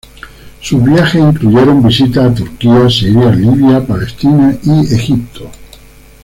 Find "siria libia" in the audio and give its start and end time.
2.89-3.85